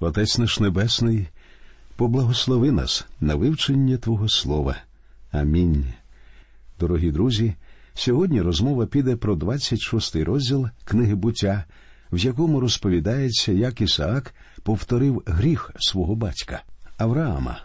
Отець 0.00 0.38
наш 0.38 0.60
Небесний, 0.60 1.28
поблагослови 1.96 2.72
нас 2.72 3.06
на 3.20 3.34
вивчення 3.34 3.96
Твого 3.96 4.28
Слова. 4.28 4.76
Амінь. 5.32 5.84
Дорогі 6.80 7.10
друзі, 7.10 7.54
сьогодні 7.94 8.40
розмова 8.40 8.86
піде 8.86 9.16
про 9.16 9.34
26-й 9.34 10.22
розділ 10.22 10.68
книги 10.84 11.14
буття, 11.14 11.64
в 12.12 12.18
якому 12.18 12.60
розповідається, 12.60 13.52
як 13.52 13.80
Ісаак 13.80 14.34
повторив 14.62 15.22
гріх 15.26 15.70
свого 15.78 16.14
батька 16.14 16.62
Авраама. 16.98 17.60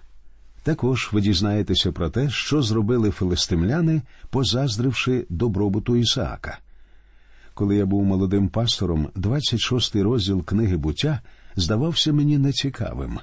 Також 0.63 1.09
ви 1.11 1.21
дізнаєтеся 1.21 1.91
про 1.91 2.09
те, 2.09 2.29
що 2.29 2.61
зробили 2.61 3.11
филистимляни, 3.11 4.01
позаздривши 4.29 5.25
добробуту 5.29 5.95
Ісаака. 5.95 6.59
Коли 7.53 7.75
я 7.75 7.85
був 7.85 8.05
молодим 8.05 8.49
пастором, 8.49 9.09
26-й 9.15 10.01
розділ 10.01 10.45
книги 10.45 10.77
буття 10.77 11.21
здавався 11.55 12.13
мені 12.13 12.37
нецікавим. 12.37 13.19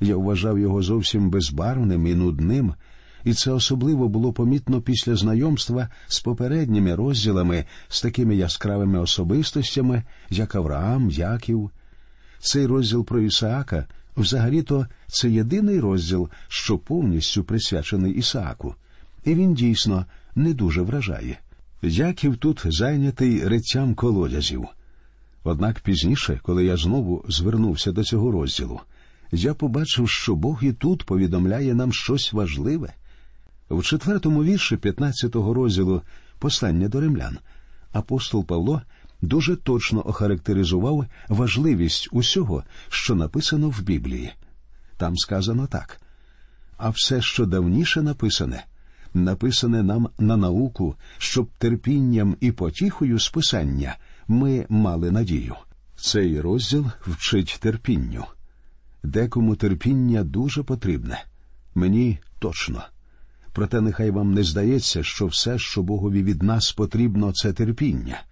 Я 0.00 0.16
вважав 0.16 0.58
його 0.58 0.82
зовсім 0.82 1.30
безбарвним 1.30 2.06
і 2.06 2.14
нудним, 2.14 2.74
і 3.24 3.34
це 3.34 3.50
особливо 3.50 4.08
було 4.08 4.32
помітно 4.32 4.80
після 4.80 5.16
знайомства 5.16 5.88
з 6.06 6.20
попередніми 6.20 6.94
розділами 6.94 7.64
з 7.88 8.02
такими 8.02 8.36
яскравими 8.36 8.98
особистостями, 8.98 10.02
як 10.30 10.54
Авраам, 10.54 11.10
Яків. 11.10 11.70
Цей 12.38 12.66
розділ 12.66 13.04
про 13.04 13.20
Ісаака 13.20 13.86
взагалі-то 14.16 14.86
це 15.06 15.30
єдиний 15.30 15.80
розділ, 15.80 16.28
що 16.48 16.78
повністю 16.78 17.44
присвячений 17.44 18.12
Ісааку, 18.12 18.74
і 19.24 19.34
він 19.34 19.54
дійсно 19.54 20.06
не 20.34 20.54
дуже 20.54 20.82
вражає. 20.82 21.38
Яків 21.82 22.36
тут 22.36 22.62
зайнятий 22.64 23.48
риттям 23.48 23.94
колодязів. 23.94 24.68
Однак 25.44 25.80
пізніше, 25.80 26.40
коли 26.42 26.64
я 26.64 26.76
знову 26.76 27.24
звернувся 27.28 27.92
до 27.92 28.04
цього 28.04 28.30
розділу, 28.30 28.80
я 29.32 29.54
побачив, 29.54 30.08
що 30.08 30.34
Бог 30.34 30.64
і 30.64 30.72
тут 30.72 31.04
повідомляє 31.04 31.74
нам 31.74 31.92
щось 31.92 32.32
важливе. 32.32 32.94
В 33.70 33.82
четвертому 33.82 34.44
вірші 34.44 34.76
15-го 34.76 35.54
розділу 35.54 36.02
послання 36.38 36.88
до 36.88 37.00
римлян 37.00 37.38
апостол 37.92 38.46
Павло 38.46 38.82
дуже 39.22 39.56
точно 39.56 40.06
охарактеризував 40.06 41.06
важливість 41.28 42.08
усього, 42.12 42.64
що 42.88 43.14
написано 43.14 43.68
в 43.68 43.82
Біблії. 43.82 44.32
Там 44.96 45.16
сказано 45.16 45.66
так 45.66 46.00
а 46.76 46.88
все, 46.90 47.22
що 47.22 47.46
давніше 47.46 48.02
написане, 48.02 48.64
написане 49.14 49.82
нам 49.82 50.08
на 50.18 50.36
науку, 50.36 50.94
щоб 51.18 51.48
терпінням 51.58 52.36
і 52.40 52.52
потіхою 52.52 53.18
списання 53.18 53.96
ми 54.28 54.66
мали 54.68 55.10
надію. 55.10 55.54
Цей 55.96 56.40
розділ 56.40 56.86
вчить 57.06 57.58
терпінню. 57.60 58.24
Декому 59.02 59.56
терпіння 59.56 60.24
дуже 60.24 60.62
потрібне, 60.62 61.24
мені 61.74 62.18
точно. 62.38 62.82
Проте 63.52 63.80
нехай 63.80 64.10
вам 64.10 64.34
не 64.34 64.42
здається, 64.42 65.02
що 65.02 65.26
все, 65.26 65.58
що 65.58 65.82
Богові 65.82 66.22
від 66.22 66.42
нас 66.42 66.72
потрібно, 66.72 67.32
це 67.32 67.52
терпіння. 67.52 68.22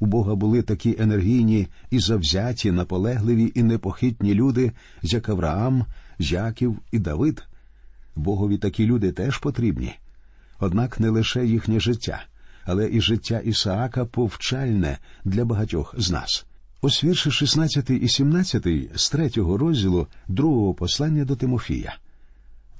У 0.00 0.06
Бога 0.06 0.34
були 0.34 0.62
такі 0.62 0.96
енергійні 0.98 1.68
і 1.90 1.98
завзяті, 1.98 2.72
наполегливі 2.72 3.52
і 3.54 3.62
непохитні 3.62 4.34
люди, 4.34 4.72
як 5.02 5.28
Авраам, 5.28 5.86
Яків 6.18 6.78
і 6.92 6.98
Давид. 6.98 7.42
Богові 8.16 8.58
такі 8.58 8.86
люди 8.86 9.12
теж 9.12 9.38
потрібні. 9.38 9.94
Однак 10.58 11.00
не 11.00 11.08
лише 11.08 11.46
їхнє 11.46 11.80
життя, 11.80 12.22
але 12.64 12.90
і 12.90 13.00
життя 13.00 13.38
Ісаака 13.38 14.04
повчальне 14.04 14.98
для 15.24 15.44
багатьох 15.44 15.94
з 15.98 16.10
нас. 16.10 16.46
Ось 16.82 17.04
вірші 17.04 17.30
16 17.30 17.90
і 17.90 18.08
17 18.08 18.66
з 18.94 19.10
третього 19.10 19.58
розділу 19.58 20.06
другого 20.28 20.74
послання 20.74 21.24
до 21.24 21.36
Тимофія. 21.36 21.96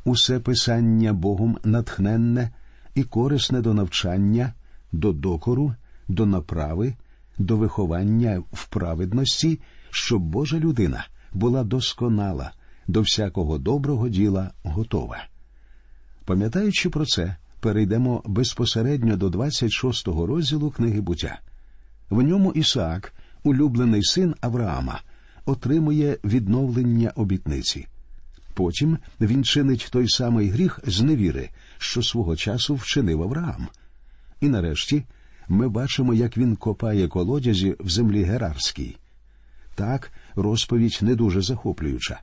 Усе 0.05 0.41
писання 0.41 1.12
Богом 1.12 1.58
натхненне 1.64 2.50
і 2.94 3.05
корисне 3.05 3.61
до 3.61 3.74
навчання, 3.74 4.52
до 4.92 5.12
докору, 5.12 5.74
до 6.08 6.27
направи, 6.27 6.95
до 7.39 7.56
виховання 7.56 8.42
в 8.52 8.67
праведності, 8.67 9.61
щоб 9.90 10.23
Божа 10.23 10.58
людина 10.58 11.06
була 11.33 11.64
досконала, 11.64 12.52
до 12.86 13.01
всякого 13.01 13.58
доброго 13.58 14.08
діла 14.08 14.51
готова. 14.62 15.24
Пам'ятаючи 16.24 16.90
про 16.90 17.06
це, 17.06 17.36
перейдемо 17.62 18.23
безпосередньо 18.27 19.17
до 19.17 19.28
26-го 19.28 20.27
розділу 20.27 20.70
книги 20.70 21.00
буття. 21.00 21.40
В 22.11 22.23
ньому 22.23 22.52
Ісаак, 22.52 23.14
улюблений 23.42 24.02
син 24.05 24.34
Авраама, 24.40 25.00
отримує 25.45 26.18
відновлення 26.24 27.12
обітниці. 27.17 27.86
Потім 28.55 28.98
він 29.20 29.45
чинить 29.45 29.89
той 29.92 30.08
самий 30.08 30.48
гріх 30.48 30.80
з 30.86 31.00
невіри, 31.00 31.50
що 31.78 32.02
свого 32.02 32.36
часу 32.36 32.74
вчинив 32.74 33.23
Авраам. 33.23 33.68
І 34.40 34.48
нарешті 34.48 35.05
ми 35.48 35.68
бачимо, 35.68 36.14
як 36.14 36.36
він 36.36 36.56
копає 36.56 37.08
колодязі 37.08 37.77
в 37.80 37.89
землі 37.90 38.23
Герарській. 38.23 38.96
Так, 39.74 40.12
розповідь 40.34 40.98
не 41.02 41.14
дуже 41.14 41.42
захоплююча, 41.42 42.20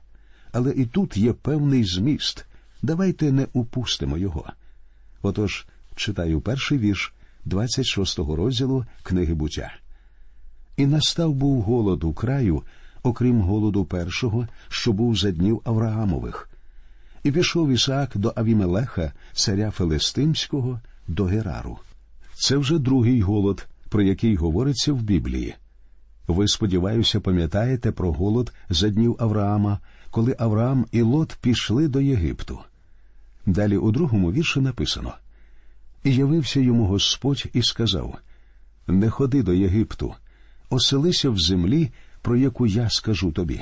але 0.52 0.72
і 0.72 0.86
тут 0.86 1.16
є 1.16 1.32
певний 1.32 1.84
зміст. 1.84 2.46
Давайте 2.82 3.32
не 3.32 3.46
упустимо 3.52 4.18
його. 4.18 4.52
Отож, 5.22 5.66
читаю 5.96 6.40
перший 6.40 6.78
вірш 6.78 7.14
26-го 7.46 8.36
розділу 8.36 8.84
книги 9.02 9.34
буття. 9.34 9.72
І 10.76 10.86
настав 10.86 11.34
був 11.34 11.62
голод 11.62 12.04
у 12.04 12.12
краю, 12.12 12.62
окрім 13.02 13.40
голоду 13.40 13.84
першого, 13.84 14.48
що 14.68 14.92
був 14.92 15.16
за 15.16 15.30
днів 15.30 15.60
Авраамових. 15.64 16.50
І 17.22 17.32
пішов 17.32 17.70
Ісаак 17.70 18.16
до 18.16 18.32
Авімелеха, 18.36 19.12
царя 19.32 19.70
Филистимського, 19.70 20.80
до 21.08 21.24
Герару. 21.24 21.78
Це 22.34 22.56
вже 22.56 22.78
другий 22.78 23.20
голод, 23.20 23.66
про 23.88 24.02
який 24.02 24.36
говориться 24.36 24.92
в 24.92 25.02
Біблії. 25.02 25.54
Ви, 26.26 26.48
сподіваюся, 26.48 27.20
пам'ятаєте 27.20 27.92
про 27.92 28.12
голод 28.12 28.52
за 28.68 28.88
днів 28.88 29.16
Авраама, 29.18 29.78
коли 30.10 30.36
Авраам 30.38 30.86
і 30.92 31.02
Лот 31.02 31.38
пішли 31.40 31.88
до 31.88 32.00
Єгипту. 32.00 32.58
Далі 33.46 33.76
у 33.76 33.90
другому 33.90 34.32
вірші 34.32 34.60
написано 34.60 35.14
явився 36.04 36.60
йому 36.60 36.86
Господь 36.86 37.44
і 37.52 37.62
сказав 37.62 38.18
Не 38.86 39.10
ходи 39.10 39.42
до 39.42 39.52
Єгипту, 39.52 40.14
оселися 40.70 41.30
в 41.30 41.38
землі, 41.38 41.90
про 42.22 42.36
яку 42.36 42.66
я 42.66 42.90
скажу 42.90 43.32
тобі. 43.32 43.60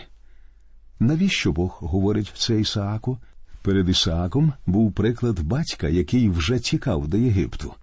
Навіщо 1.01 1.53
Бог 1.53 1.79
говорить 1.81 2.33
це 2.37 2.61
Ісааку? 2.61 3.19
Перед 3.63 3.89
Ісааком 3.89 4.53
був 4.67 4.93
приклад 4.93 5.41
батька, 5.41 5.89
який 5.89 6.29
вже 6.29 6.59
тікав 6.59 7.09
до 7.09 7.17
Єгипту. 7.17 7.75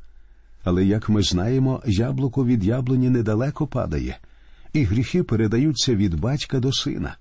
Але, 0.63 0.85
як 0.85 1.09
ми 1.09 1.21
знаємо, 1.21 1.81
яблуко 1.85 2.45
від 2.45 2.63
яблуні 2.63 3.09
недалеко 3.09 3.67
падає, 3.67 4.17
і 4.73 4.83
гріхи 4.83 5.23
передаються 5.23 5.95
від 5.95 6.19
батька 6.19 6.59
до 6.59 6.73
сина. 6.73 7.17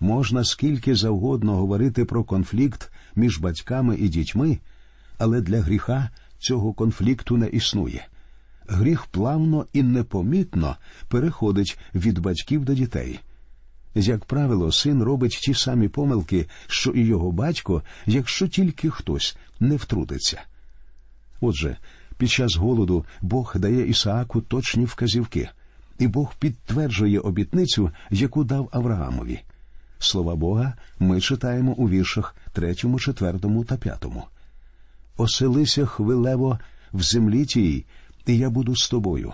Можна 0.00 0.44
скільки 0.44 0.94
завгодно 0.94 1.56
говорити 1.56 2.04
про 2.04 2.24
конфлікт 2.24 2.92
між 3.16 3.38
батьками 3.38 3.96
і 3.96 4.08
дітьми, 4.08 4.58
але 5.18 5.40
для 5.40 5.60
гріха 5.60 6.10
цього 6.38 6.72
конфлікту 6.72 7.36
не 7.36 7.46
існує. 7.46 8.06
Гріх 8.68 9.06
плавно 9.06 9.66
і 9.72 9.82
непомітно 9.82 10.76
переходить 11.08 11.78
від 11.94 12.18
батьків 12.18 12.64
до 12.64 12.74
дітей. 12.74 13.20
Як 13.94 14.24
правило, 14.24 14.72
син 14.72 15.02
робить 15.02 15.40
ті 15.42 15.54
самі 15.54 15.88
помилки, 15.88 16.46
що 16.66 16.90
і 16.90 17.00
його 17.00 17.32
батько, 17.32 17.82
якщо 18.06 18.48
тільки 18.48 18.90
хтось 18.90 19.36
не 19.60 19.76
втрутиться. 19.76 20.42
Отже, 21.40 21.76
під 22.18 22.30
час 22.30 22.56
голоду 22.56 23.04
Бог 23.20 23.52
дає 23.56 23.88
Ісааку 23.88 24.40
точні 24.40 24.84
вказівки, 24.84 25.48
і 25.98 26.06
Бог 26.06 26.34
підтверджує 26.38 27.20
обітницю, 27.20 27.90
яку 28.10 28.44
дав 28.44 28.68
Авраамові. 28.72 29.40
Слова 29.98 30.36
Бога 30.36 30.74
ми 30.98 31.20
читаємо 31.20 31.72
у 31.72 31.88
віршах 31.88 32.36
третьому, 32.52 32.98
четвертому 32.98 33.64
та 33.64 33.76
п'ятому. 33.76 34.24
Оселися 35.16 35.86
хвилево 35.86 36.58
в 36.92 37.02
землі 37.02 37.46
тій, 37.46 37.84
і 38.26 38.38
я 38.38 38.50
буду 38.50 38.76
з 38.76 38.88
тобою, 38.88 39.32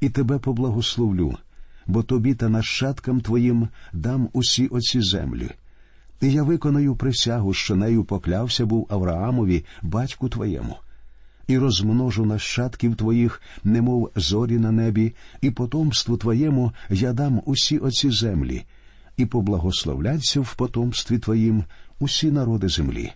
і 0.00 0.08
тебе 0.08 0.38
поблагословлю, 0.38 1.36
бо 1.86 2.02
тобі 2.02 2.34
та 2.34 2.48
нащадкам 2.48 3.20
твоїм 3.20 3.68
дам 3.92 4.28
усі 4.32 4.66
оці 4.66 5.02
землі. 5.02 5.50
І 6.20 6.32
я 6.32 6.42
виконаю 6.42 6.96
присягу, 6.96 7.54
що 7.54 7.76
нею 7.76 8.04
поклявся 8.04 8.66
був 8.66 8.86
Авраамові, 8.90 9.64
батьку 9.82 10.28
твоєму, 10.28 10.76
і 11.46 11.58
розмножу 11.58 12.24
нащадків 12.24 12.96
твоїх, 12.96 13.42
немов 13.64 14.10
зорі 14.16 14.58
на 14.58 14.72
небі, 14.72 15.14
і 15.40 15.50
потомству 15.50 16.16
твоєму 16.16 16.72
я 16.90 17.12
дам 17.12 17.42
усі 17.44 17.78
оці 17.78 18.10
землі 18.10 18.64
і 19.16 19.26
поблагословляться 19.26 20.40
в 20.40 20.54
потомстві 20.54 21.18
Твоїм 21.18 21.64
усі 21.98 22.30
народи 22.30 22.68
землі. 22.68 23.12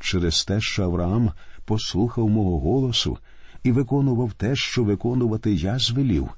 Через 0.00 0.44
те, 0.44 0.60
що 0.60 0.84
Авраам 0.84 1.32
послухав 1.64 2.28
мого 2.28 2.60
голосу 2.60 3.18
і 3.62 3.72
виконував 3.72 4.32
те, 4.32 4.56
що 4.56 4.84
виконувати 4.84 5.54
я 5.54 5.78
звелів, 5.78 6.28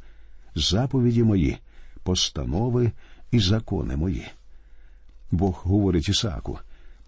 заповіді 0.55 1.23
мої, 1.23 1.59
постанови 2.03 2.93
і 3.31 3.41
закони 3.41 3.97
мої. 3.97 4.27
Бог 5.31 5.61
говорить 5.65 6.09
Ісааку, 6.09 6.59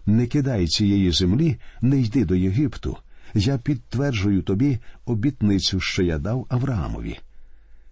не 0.05 0.27
кидай 0.27 0.67
цієї 0.67 1.11
землі, 1.11 1.57
не 1.81 1.99
йди 1.99 2.25
до 2.25 2.35
Єгипту. 2.35 2.97
Я 3.33 3.57
підтверджую 3.57 4.41
тобі 4.41 4.79
обітницю, 5.05 5.79
що 5.79 6.03
я 6.03 6.17
дав 6.17 6.45
Авраамові. 6.49 7.19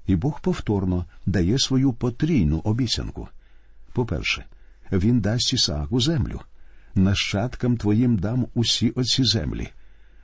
І 0.08 0.16
Бог 0.16 0.42
повторно 0.42 1.06
дає 1.26 1.60
свою 1.60 1.94
потрійну 1.94 2.62
обіцянку. 2.64 3.28
По-перше, 3.98 4.46
він 4.92 5.20
дасть 5.20 5.54
Ісааку 5.54 6.02
землю. 6.02 6.42
Нащадкам 6.96 7.78
твоїм 7.78 8.18
дам 8.18 8.48
усі 8.54 8.90
оці 8.90 9.24
землі. 9.24 9.70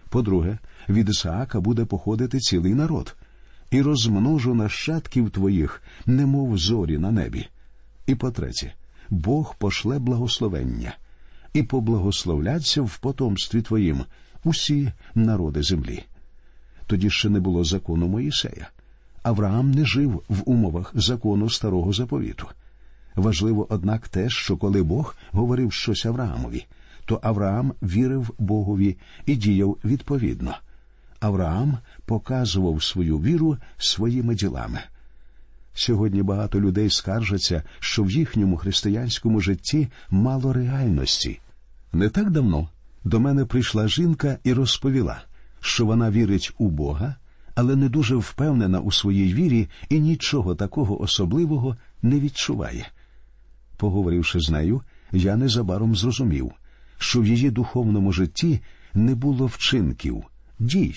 По-друге, 0.10 0.58
від 0.90 1.10
Ісаака 1.10 1.62
буде 1.62 1.86
походити 1.86 2.40
цілий 2.40 2.74
народ, 2.74 3.16
і 3.72 3.82
розмножу 3.82 4.54
нащадків 4.54 5.30
твоїх, 5.30 5.84
немов 6.06 6.58
зорі 6.58 6.98
на 6.98 7.12
небі. 7.12 7.48
І 8.08 8.16
по 8.16 8.32
третє, 8.32 8.74
Бог 9.10 9.56
пошле 9.58 10.00
благословення, 10.00 10.96
і 11.54 11.64
поблагословляться 11.64 12.82
в 12.82 12.98
потомстві 12.98 13.62
твоїм 13.62 14.04
усі 14.44 14.92
народи 15.16 15.64
землі. 15.64 16.04
Тоді 16.88 17.10
ще 17.10 17.30
не 17.30 17.40
було 17.40 17.64
закону 17.64 18.08
Моїсея. 18.08 18.70
Авраам 19.24 19.72
не 19.72 19.86
жив 19.86 20.24
в 20.30 20.50
умовах 20.50 20.92
закону 20.96 21.50
старого 21.50 21.94
заповіту. 21.94 22.48
Важливо, 23.16 23.68
однак, 23.70 24.08
те, 24.08 24.30
що 24.30 24.58
коли 24.58 24.84
Бог 24.84 25.16
говорив 25.32 25.74
щось 25.74 26.06
Авраамові, 26.06 26.66
то 27.06 27.20
Авраам 27.24 27.74
вірив 27.82 28.34
Богові 28.40 28.98
і 29.26 29.36
діяв 29.36 29.78
відповідно. 29.86 30.56
Авраам 31.20 31.78
показував 32.06 32.84
свою 32.84 33.18
віру 33.18 33.58
своїми 33.78 34.36
ділами. 34.36 34.80
Сьогодні 35.74 36.24
багато 36.24 36.62
людей 36.62 36.90
скаржаться, 36.90 37.64
що 37.80 38.04
в 38.04 38.12
їхньому 38.12 38.58
християнському 38.58 39.42
житті 39.42 39.88
мало 40.10 40.54
реальності. 40.54 41.40
Не 41.94 42.10
так 42.10 42.30
давно 42.30 42.70
до 43.04 43.20
мене 43.20 43.46
прийшла 43.46 43.88
жінка 43.88 44.38
і 44.44 44.54
розповіла, 44.54 45.22
що 45.60 45.86
вона 45.86 46.12
вірить 46.12 46.54
у 46.58 46.70
Бога, 46.70 47.16
але 47.56 47.76
не 47.76 47.90
дуже 47.90 48.16
впевнена 48.16 48.80
у 48.80 48.92
своїй 48.92 49.34
вірі 49.34 49.68
і 49.90 50.00
нічого 50.00 50.56
такого 50.56 51.02
особливого 51.02 51.78
не 52.02 52.20
відчуває. 52.20 52.88
Поговоривши 53.78 54.40
з 54.40 54.50
нею, 54.50 54.82
я 55.12 55.36
незабаром 55.36 55.96
зрозумів, 55.96 56.52
що 56.98 57.22
в 57.22 57.28
її 57.28 57.52
духовному 57.52 58.12
житті 58.12 58.62
не 58.94 59.16
було 59.16 59.46
вчинків, 59.46 60.24
дій. 60.60 60.96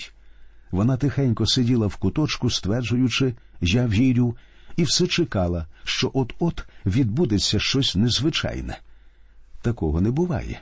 Вона 0.71 0.97
тихенько 0.97 1.45
сиділа 1.45 1.87
в 1.87 1.95
куточку, 1.95 2.49
стверджуючи 2.49 3.33
Я 3.61 3.87
вірю, 3.87 4.35
і 4.75 4.83
все 4.83 5.07
чекала, 5.07 5.67
що 5.83 6.11
от-от 6.13 6.65
відбудеться 6.85 7.59
щось 7.59 7.95
незвичайне. 7.95 8.79
Такого 9.61 10.01
не 10.01 10.11
буває. 10.11 10.61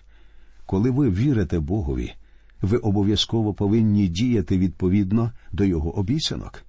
Коли 0.65 0.91
ви 0.91 1.09
вірите 1.09 1.59
Богові, 1.59 2.13
ви 2.61 2.77
обов'язково 2.77 3.53
повинні 3.53 4.07
діяти 4.07 4.57
відповідно 4.57 5.31
до 5.51 5.63
його 5.63 5.97
обіцянок. 5.97 6.63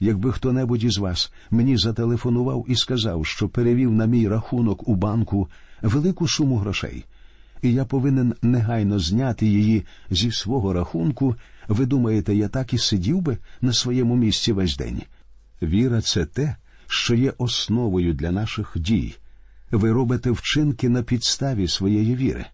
Якби 0.00 0.32
хто 0.32 0.52
небудь 0.52 0.84
із 0.84 0.98
вас 0.98 1.32
мені 1.50 1.76
зателефонував 1.76 2.64
і 2.68 2.76
сказав, 2.76 3.26
що 3.26 3.48
перевів 3.48 3.92
на 3.92 4.06
мій 4.06 4.28
рахунок 4.28 4.88
у 4.88 4.94
банку 4.94 5.48
велику 5.82 6.28
суму 6.28 6.56
грошей, 6.56 7.04
і 7.62 7.72
я 7.72 7.84
повинен 7.84 8.34
негайно 8.42 8.98
зняти 8.98 9.46
її 9.46 9.84
зі 10.10 10.32
свого 10.32 10.72
рахунку, 10.72 11.36
ви 11.68 11.86
думаєте, 11.86 12.34
я 12.34 12.48
так 12.48 12.74
і 12.74 12.78
сидів 12.78 13.20
би 13.20 13.38
на 13.60 13.72
своєму 13.72 14.16
місці 14.16 14.52
весь 14.52 14.76
день? 14.76 15.02
Віра 15.62 16.00
це 16.00 16.24
те, 16.24 16.56
що 16.86 17.14
є 17.14 17.32
основою 17.38 18.14
для 18.14 18.30
наших 18.30 18.72
дій. 18.76 19.16
Ви 19.70 19.92
робите 19.92 20.30
вчинки 20.30 20.88
на 20.88 21.02
підставі 21.02 21.68
своєї 21.68 22.16
віри. 22.16 22.44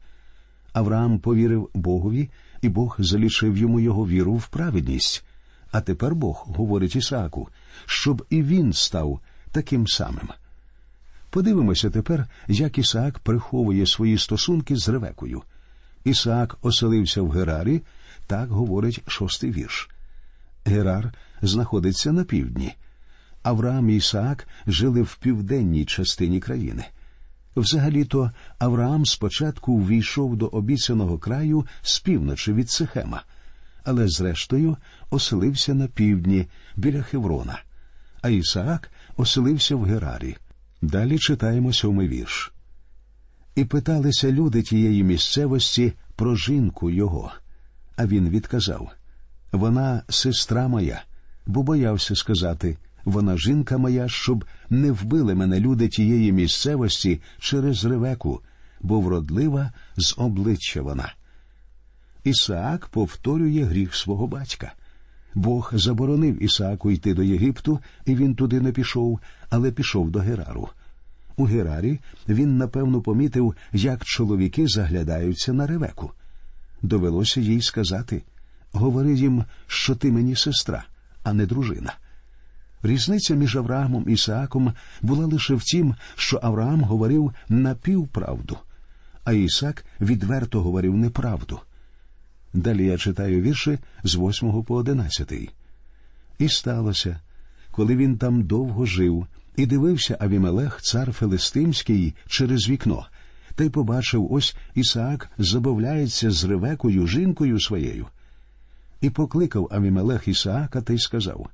Авраам 0.72 1.18
повірив 1.18 1.68
Богові, 1.74 2.30
і 2.62 2.68
Бог 2.68 2.96
залічив 2.98 3.56
йому 3.56 3.80
його 3.80 4.06
віру 4.06 4.34
в 4.34 4.48
праведність. 4.48 5.25
А 5.76 5.80
тепер 5.80 6.14
Бог 6.14 6.44
говорить 6.46 6.96
Ісааку, 6.96 7.48
щоб 7.86 8.26
і 8.30 8.42
він 8.42 8.72
став 8.72 9.20
таким 9.52 9.86
самим. 9.86 10.28
Подивимося 11.30 11.90
тепер, 11.90 12.26
як 12.48 12.78
Ісаак 12.78 13.18
приховує 13.18 13.86
свої 13.86 14.18
стосунки 14.18 14.76
з 14.76 14.88
Ревекою. 14.88 15.42
Ісаак 16.04 16.58
оселився 16.62 17.22
в 17.22 17.30
Герарі, 17.30 17.82
так 18.26 18.48
говорить 18.48 19.02
шостий 19.06 19.50
вірш. 19.50 19.90
Герар 20.64 21.12
знаходиться 21.42 22.12
на 22.12 22.24
півдні. 22.24 22.74
Авраам 23.42 23.90
і 23.90 23.96
Ісаак 23.96 24.48
жили 24.66 25.02
в 25.02 25.16
південній 25.16 25.84
частині 25.84 26.40
країни. 26.40 26.84
Взагалі-то 27.56 28.30
Авраам 28.58 29.06
спочатку 29.06 29.78
ввійшов 29.78 30.36
до 30.36 30.46
обіцяного 30.46 31.18
краю 31.18 31.66
з 31.82 32.00
півночі 32.00 32.52
від 32.52 32.70
Сихема, 32.70 33.22
але 33.86 34.08
зрештою 34.08 34.76
оселився 35.10 35.74
на 35.74 35.86
півдні 35.86 36.46
біля 36.76 37.02
Хеврона, 37.02 37.62
а 38.22 38.28
Ісаак 38.28 38.90
оселився 39.16 39.76
в 39.76 39.84
Герарі. 39.84 40.36
Далі 40.82 41.18
читаємо 41.18 41.72
сьомий 41.72 42.08
вірш. 42.08 42.52
І 43.54 43.64
питалися 43.64 44.32
люди 44.32 44.62
тієї 44.62 45.04
місцевості 45.04 45.92
про 46.16 46.36
жінку 46.36 46.90
його. 46.90 47.32
А 47.96 48.06
він 48.06 48.28
відказав 48.28 48.90
Вона 49.52 50.02
сестра 50.08 50.68
моя, 50.68 51.02
бо 51.46 51.62
боявся 51.62 52.16
сказати 52.16 52.76
вона 53.06 53.36
жінка 53.36 53.78
моя, 53.78 54.08
щоб 54.08 54.44
не 54.70 54.92
вбили 54.92 55.34
мене 55.34 55.60
люди 55.60 55.88
тієї 55.88 56.32
місцевості 56.32 57.20
через 57.38 57.84
ревеку, 57.84 58.42
бо 58.80 59.00
вродлива 59.00 59.72
з 59.96 60.14
обличчя 60.18 60.82
вона. 60.82 61.14
Ісаак 62.26 62.86
повторює 62.86 63.62
гріх 63.62 63.94
свого 63.94 64.26
батька. 64.26 64.72
Бог 65.34 65.70
заборонив 65.74 66.42
Ісааку 66.42 66.90
йти 66.90 67.14
до 67.14 67.22
Єгипту, 67.22 67.80
і 68.04 68.14
він 68.14 68.34
туди 68.34 68.60
не 68.60 68.72
пішов, 68.72 69.20
але 69.50 69.72
пішов 69.72 70.10
до 70.10 70.18
Герару. 70.18 70.68
У 71.36 71.44
Герарі 71.44 72.00
він 72.28 72.56
напевно 72.56 73.00
помітив, 73.00 73.54
як 73.72 74.04
чоловіки 74.04 74.68
заглядаються 74.68 75.52
на 75.52 75.66
ревеку. 75.66 76.10
Довелося 76.82 77.40
їй 77.40 77.62
сказати 77.62 78.22
говори 78.72 79.14
їм, 79.14 79.44
що 79.66 79.94
ти 79.94 80.12
мені 80.12 80.36
сестра, 80.36 80.84
а 81.22 81.32
не 81.32 81.46
дружина. 81.46 81.94
Різниця 82.82 83.34
між 83.34 83.56
Авраамом 83.56 84.04
і 84.08 84.12
Ісааком 84.12 84.72
була 85.02 85.26
лише 85.26 85.54
в 85.54 85.62
тім, 85.62 85.94
що 86.16 86.40
Авраам 86.42 86.82
говорив 86.82 87.32
напівправду, 87.48 88.58
а 89.24 89.32
Ісак 89.32 89.84
відверто 90.00 90.62
говорив 90.62 90.96
неправду. 90.96 91.60
Далі 92.56 92.86
я 92.86 92.98
читаю 92.98 93.42
вірші 93.42 93.78
з 94.04 94.16
8 94.16 94.62
по 94.62 94.74
11. 94.74 95.32
І 96.38 96.48
сталося, 96.48 97.20
коли 97.70 97.96
він 97.96 98.18
там 98.18 98.42
довго 98.42 98.86
жив, 98.86 99.26
і 99.56 99.66
дивився 99.66 100.16
Авімелех, 100.20 100.82
цар 100.82 101.12
Филистимський, 101.12 102.14
через 102.26 102.68
вікно, 102.68 103.06
та 103.54 103.64
й 103.64 103.70
побачив 103.70 104.32
ось 104.32 104.56
Ісаак 104.74 105.30
забавляється 105.38 106.30
з 106.30 106.44
ревекою 106.44 107.06
жінкою 107.06 107.60
своєю. 107.60 108.06
І 109.00 109.10
покликав 109.10 109.68
Авімелех 109.70 110.28
Ісаака 110.28 110.80
та 110.80 110.92
й 110.92 110.98
сказав 110.98 111.50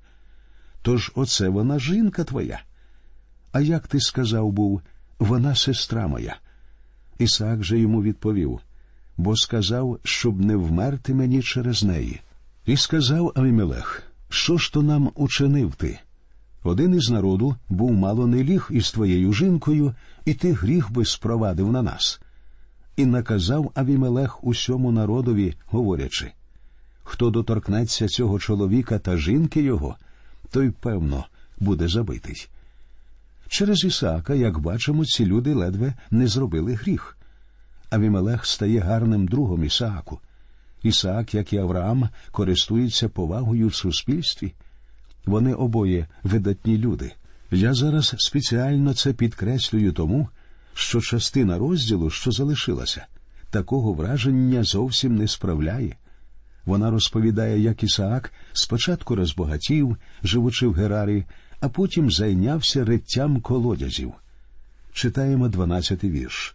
Тож 0.83 1.13
оце 1.15 1.49
вона 1.49 1.79
жінка 1.79 2.25
твоя. 2.25 2.63
А 3.53 3.61
як 3.61 3.89
ти 3.89 4.01
сказав 4.01 4.53
був, 4.53 4.83
вона 5.19 5.55
сестра 5.55 6.07
моя. 6.07 6.37
Ісаак 7.19 7.65
же 7.65 7.79
йому 7.79 8.03
відповів 8.03 8.61
бо 9.17 9.37
сказав, 9.37 9.99
щоб 10.05 10.41
не 10.41 10.57
вмерти 10.57 11.15
мені 11.15 11.43
через 11.43 11.85
неї. 11.85 12.21
І 12.67 12.77
сказав 12.77 13.33
Авімелех, 13.35 14.03
що 14.29 14.59
ж 14.59 14.73
то 14.73 14.83
нам 14.83 15.11
учинив 15.15 15.75
ти? 15.75 15.99
Один 16.65 16.95
із 16.95 17.11
народу 17.11 17.57
був 17.69 17.93
мало 17.93 18.27
не 18.27 18.45
ліг 18.45 18.69
із 18.71 18.93
твоєю 18.93 19.33
жінкою, 19.33 19.95
і 20.25 20.35
ти 20.35 20.53
гріх 20.53 20.93
би 20.93 21.05
спровадив 21.05 21.73
на 21.73 21.83
нас. 21.83 22.21
І 22.97 23.07
наказав 23.07 23.73
Авімелех 23.75 24.45
усьому 24.45 24.93
народові, 24.93 25.55
говорячи 25.67 26.33
хто 27.05 27.31
доторкнеться 27.31 28.09
цього 28.09 28.39
чоловіка 28.39 28.99
та 28.99 29.17
жінки 29.17 29.63
його, 29.63 29.97
той, 30.51 30.71
певно, 30.71 31.27
буде 31.61 31.89
забитий. 31.89 32.49
Через 33.49 33.85
Ісаака, 33.85 34.35
як 34.35 34.59
бачимо, 34.59 35.05
ці 35.05 35.27
люди 35.27 35.55
ледве 35.55 35.95
не 36.11 36.27
зробили 36.27 36.75
гріх. 36.75 37.17
Авімелех 37.93 38.47
стає 38.47 38.81
гарним 38.81 39.29
другом 39.29 39.65
Ісааку. 39.65 40.21
Ісаак, 40.83 41.35
як 41.35 41.53
і 41.53 41.59
Авраам, 41.59 42.09
користується 42.31 43.09
повагою 43.09 43.69
в 43.69 43.75
суспільстві. 43.75 44.53
Вони 45.27 45.55
обоє 45.55 46.07
видатні 46.23 46.79
люди. 46.79 47.13
Я 47.51 47.75
зараз 47.75 48.15
спеціально 48.19 48.95
це 48.95 49.13
підкреслюю 49.13 49.93
тому, 49.93 50.29
що 50.75 51.01
частина 51.01 51.59
розділу, 51.59 52.11
що 52.11 52.33
залишилася, 52.33 53.07
такого 53.51 53.93
враження 53.93 54.65
зовсім 54.65 55.17
не 55.17 55.29
справляє. 55.29 55.97
Вона 56.65 56.91
розповідає, 56.91 57.61
як 57.61 57.83
Ісаак 57.83 58.33
спочатку 58.53 59.17
розбагатів, 59.17 59.97
живучи 60.23 60.67
в 60.67 60.73
Герарі, 60.73 61.25
а 61.61 61.69
потім 61.69 62.11
зайнявся 62.11 62.85
риттям 62.85 63.41
колодязів. 63.41 64.13
Читаємо 64.93 65.49
дванадцятий 65.49 66.11
вірш. 66.11 66.55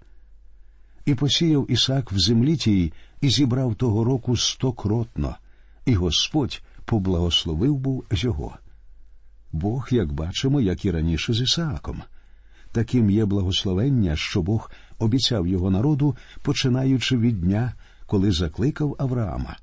І 1.08 1.16
посіяв 1.16 1.72
Ісаак 1.72 2.12
в 2.12 2.20
землі 2.20 2.58
тій, 2.58 2.94
і 3.22 3.30
зібрав 3.30 3.76
того 3.76 4.04
року 4.04 4.38
стокротно, 4.38 5.36
і 5.86 5.94
Господь 5.94 6.62
поблагословив 6.86 7.78
був 7.78 8.06
його. 8.12 8.58
Бог, 9.52 9.88
як 9.92 10.14
бачимо, 10.14 10.62
як 10.62 10.86
і 10.86 10.92
раніше 10.92 11.34
з 11.34 11.42
Ісааком. 11.42 12.02
Таким 12.72 13.10
є 13.10 13.26
благословення, 13.26 14.16
що 14.16 14.42
Бог 14.42 14.72
обіцяв 15.00 15.48
його 15.48 15.70
народу, 15.70 16.16
починаючи 16.42 17.18
від 17.18 17.42
дня, 17.42 17.74
коли 18.06 18.32
закликав 18.32 18.96
Авраама. 19.00 19.58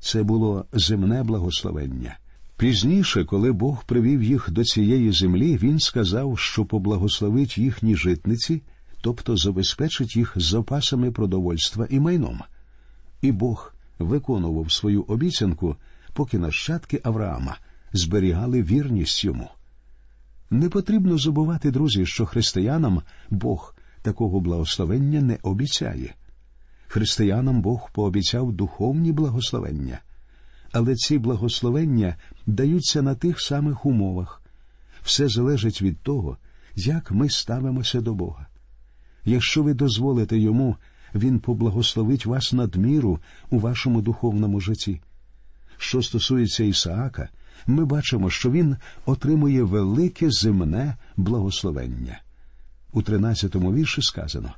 Це 0.00 0.22
було 0.22 0.64
земне 0.72 1.22
благословення. 1.22 2.18
Пізніше, 2.56 3.24
коли 3.24 3.52
Бог 3.52 3.84
привів 3.84 4.22
їх 4.22 4.50
до 4.50 4.64
цієї 4.64 5.12
землі, 5.12 5.56
він 5.56 5.78
сказав, 5.78 6.38
що 6.38 6.64
поблагословить 6.64 7.58
їхні 7.58 7.96
житниці, 7.96 8.62
тобто 9.00 9.36
забезпечить 9.36 10.16
їх 10.16 10.32
запасами 10.36 11.10
продовольства 11.10 11.86
і 11.90 12.00
майном. 12.00 12.40
І 13.22 13.32
Бог 13.32 13.74
виконував 13.98 14.72
свою 14.72 15.02
обіцянку, 15.02 15.76
поки 16.12 16.38
нащадки 16.38 17.00
Авраама 17.04 17.56
зберігали 17.92 18.62
вірність 18.62 19.24
йому. 19.24 19.50
Не 20.50 20.68
потрібно 20.68 21.18
забувати, 21.18 21.70
друзі, 21.70 22.06
що 22.06 22.26
християнам 22.26 23.02
Бог 23.30 23.74
такого 24.02 24.40
благословення 24.40 25.20
не 25.20 25.38
обіцяє. 25.42 26.14
Християнам 26.88 27.62
Бог 27.62 27.90
пообіцяв 27.92 28.52
духовні 28.52 29.12
благословення, 29.12 30.00
але 30.72 30.94
ці 30.94 31.18
благословення 31.18 32.16
даються 32.46 33.02
на 33.02 33.14
тих 33.14 33.40
самих 33.40 33.86
умовах. 33.86 34.42
Все 35.02 35.28
залежить 35.28 35.82
від 35.82 36.00
того, 36.00 36.38
як 36.74 37.10
ми 37.10 37.30
ставимося 37.30 38.00
до 38.00 38.14
Бога. 38.14 38.46
Якщо 39.28 39.62
ви 39.62 39.74
дозволите 39.74 40.38
йому, 40.38 40.76
Він 41.14 41.38
поблагословить 41.38 42.26
вас 42.26 42.52
надміру 42.52 43.18
у 43.50 43.58
вашому 43.58 44.02
духовному 44.02 44.60
житті. 44.60 45.00
Що 45.76 46.02
стосується 46.02 46.64
Ісаака, 46.64 47.28
ми 47.66 47.84
бачимо, 47.84 48.30
що 48.30 48.50
він 48.50 48.76
отримує 49.06 49.62
велике 49.62 50.30
земне 50.30 50.96
благословення. 51.16 52.20
У 52.92 53.02
тринадцятому 53.02 53.74
вірші 53.74 54.02
сказано 54.02 54.52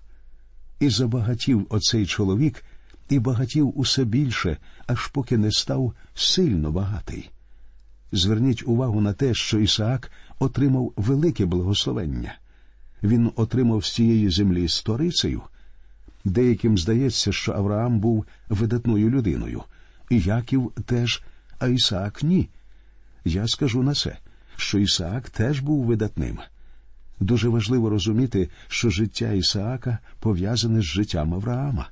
І 0.81 0.89
забагатів 0.89 1.67
оцей 1.71 2.07
чоловік, 2.07 2.65
і 3.09 3.19
багатів 3.19 3.79
усе 3.79 4.05
більше, 4.05 4.57
аж 4.87 5.07
поки 5.07 5.39
не 5.39 5.53
став 5.53 5.93
сильно 6.15 6.73
багатий. 6.73 7.31
Зверніть 8.13 8.63
увагу 8.67 9.01
на 9.01 9.13
те, 9.13 9.35
що 9.35 9.59
Ісаак 9.59 10.11
отримав 10.39 10.93
велике 10.97 11.47
благословення. 11.47 12.35
Він 13.03 13.31
отримав 13.37 13.85
з 13.85 13.95
цієї 13.95 14.31
землі 14.31 14.69
сторицею. 14.69 15.43
Деяким 16.25 16.79
здається, 16.79 17.33
що 17.33 17.53
Авраам 17.53 18.01
був 18.01 18.25
видатною 18.49 19.11
людиною, 19.11 19.63
і 20.11 20.21
Яків 20.21 20.73
теж, 20.87 21.23
а 21.59 21.69
Ісаак 21.69 22.23
ні. 22.23 22.49
Я 23.25 23.49
скажу 23.49 23.83
на 23.83 23.95
це, 23.95 24.17
що 24.57 24.79
Ісаак 24.79 25.31
теж 25.31 25.61
був 25.61 25.85
видатним. 25.85 26.39
Дуже 27.21 27.49
важливо 27.49 27.91
розуміти, 27.91 28.49
що 28.69 28.91
життя 28.91 29.33
Ісаака 29.33 29.99
пов'язане 30.21 30.81
з 30.81 30.85
життям 30.85 31.35
Авраама. 31.35 31.89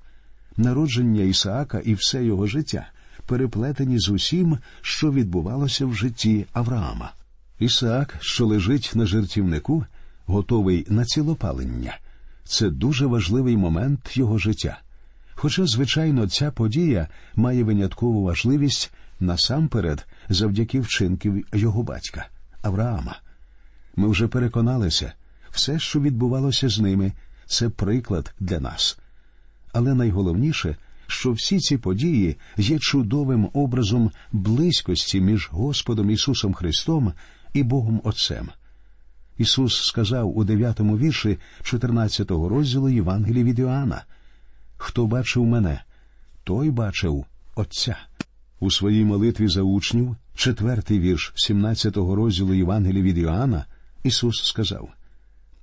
Народження 0.57 1.23
Ісаака 1.23 1.79
і 1.79 1.95
все 1.95 2.25
його 2.25 2.47
життя 2.47 2.87
переплетені 3.27 3.99
з 3.99 4.09
усім, 4.09 4.59
що 4.81 5.13
відбувалося 5.13 5.87
в 5.87 5.95
житті 5.95 6.47
Авраама. 6.53 7.13
Ісаак, 7.59 8.17
що 8.21 8.47
лежить 8.47 8.93
на 8.95 9.07
жертівнику, 9.07 9.85
готовий 10.27 10.87
на 10.89 11.05
цілопалення. 11.05 11.99
Це 12.45 12.71
дуже 12.71 13.07
важливий 13.07 13.57
момент 13.57 14.17
його 14.17 14.39
життя. 14.39 14.79
Хоча, 15.35 15.67
звичайно, 15.67 16.29
ця 16.29 16.51
подія 16.51 17.09
має 17.35 17.65
виняткову 17.65 18.23
важливість 18.23 18.93
насамперед 19.21 20.07
завдяки 20.29 20.81
вчинків 20.81 21.47
його 21.53 21.83
батька 21.83 22.29
Авраама. 22.63 23.19
Ми 23.97 24.09
вже 24.09 24.29
переконалися, 24.29 25.13
все, 25.51 25.79
що 25.79 26.01
відбувалося 26.01 26.69
з 26.69 26.79
ними, 26.79 27.13
це 27.47 27.69
приклад 27.69 28.35
для 28.41 28.61
нас. 28.61 28.99
Але 29.73 29.95
найголовніше, 29.95 30.77
що 31.07 31.33
всі 31.33 31.61
ці 31.61 31.79
події 31.79 32.37
є 32.57 32.79
чудовим 32.79 33.51
образом 33.53 34.11
близькості 34.33 35.21
між 35.21 35.49
Господом 35.53 36.11
Ісусом 36.11 36.55
Христом 36.55 37.13
і 37.53 37.63
Богом 37.63 38.01
Отцем. 38.05 38.49
Ісус 39.39 39.87
сказав 39.87 40.39
у 40.39 40.45
дев'ятому 40.45 40.99
вірші 40.99 41.39
14 41.63 42.31
розділу 42.31 42.89
Євангелії 42.89 43.45
від 43.45 43.59
Іоанна 43.59 44.05
Хто 44.77 45.07
бачив 45.07 45.45
мене, 45.45 45.83
той 46.45 46.71
бачив 46.71 47.25
Отця. 47.55 47.97
У 48.61 48.71
своїй 48.71 49.05
молитві 49.05 49.49
за 49.49 49.63
учнів, 49.63 50.17
четвертий 50.35 51.01
вірш 51.01 51.33
17-го 51.37 52.15
розділу 52.15 52.55
Євангелії 52.55 53.03
від 53.03 53.19
Іоанна, 53.19 53.67
Ісус 54.03 54.45
сказав 54.45 54.89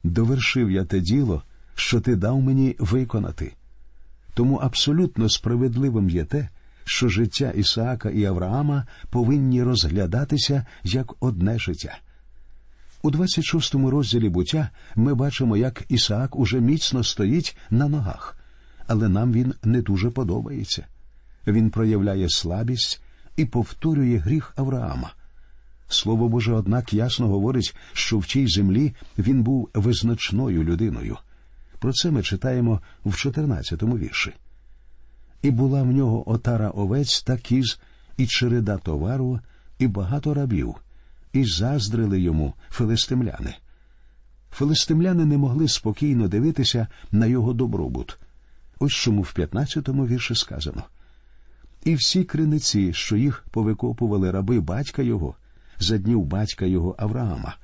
Довершив 0.03 0.72
я 0.72 0.86
те 0.86 1.00
діло, 1.00 1.44
що 1.75 2.01
ти 2.01 2.15
дав 2.15 2.42
мені 2.42 2.75
виконати. 2.80 3.53
Тому 4.34 4.56
абсолютно 4.56 5.30
справедливим 5.30 6.10
є 6.10 6.25
те, 6.25 6.50
що 6.86 7.10
життя 7.10 7.51
Ісаака 7.51 8.10
і 8.10 8.25
Авраама 8.25 8.86
повинні 9.10 9.63
розглядатися 9.63 10.65
як 10.84 11.13
одне 11.24 11.60
життя. 11.60 11.98
У 13.05 13.12
26-му 13.12 13.89
розділі 13.89 14.29
буття 14.29 14.69
ми 14.95 15.13
бачимо, 15.13 15.57
як 15.57 15.83
Ісаак 15.89 16.36
уже 16.36 16.60
міцно 16.60 17.03
стоїть 17.03 17.57
на 17.69 17.88
ногах, 17.88 18.38
але 18.88 19.10
нам 19.10 19.33
він 19.33 19.53
не 19.63 19.81
дуже 19.81 20.10
подобається. 20.10 20.86
Він 21.48 21.69
проявляє 21.69 22.29
слабість 22.29 23.01
і 23.36 23.45
повторює 23.45 24.17
гріх 24.17 24.53
Авраама. 24.55 25.13
Слово 25.88 26.29
Боже, 26.29 26.53
однак, 26.53 26.93
ясно 26.93 27.27
говорить, 27.27 27.75
що 27.93 28.19
в 28.19 28.25
тій 28.25 28.48
землі 28.48 28.95
він 29.17 29.43
був 29.43 29.69
визначною 29.74 30.63
людиною. 30.63 31.17
Про 31.79 31.93
це 31.93 32.12
ми 32.12 32.24
читаємо 32.24 32.81
в 33.05 33.12
14-му 33.12 33.98
вірші. 33.98 34.33
І 35.41 35.51
була 35.51 35.83
в 35.83 35.91
нього 35.91 36.31
отара 36.31 36.69
овець 36.69 37.22
та 37.22 37.38
кіз, 37.38 37.79
і 38.17 38.27
череда 38.27 38.77
товару, 38.77 39.39
і 39.79 39.88
багато 39.88 40.33
рабів, 40.33 40.75
і 41.34 41.46
заздрили 41.46 42.22
йому 42.22 42.54
филистимляни. 42.70 43.56
Филистимляни 44.52 45.25
не 45.25 45.38
могли 45.38 45.68
спокійно 45.68 46.28
дивитися 46.28 46.88
на 47.12 47.25
його 47.25 47.54
добробут. 47.54 48.20
Ось 48.80 48.94
чому 48.94 49.22
в 49.22 49.34
15-му 49.38 50.08
вірші 50.08 50.36
сказано 50.36 50.84
і 51.86 51.96
всі 51.96 52.24
криниці, 52.24 52.94
що 52.94 53.16
їх 53.18 53.46
повикопували 53.52 54.32
раби 54.32 54.60
батька 54.60 55.02
його, 55.02 55.36
за 55.80 55.98
днів 55.98 56.25
батька 56.25 56.66
його 56.66 56.96
Авраама, 56.98 57.56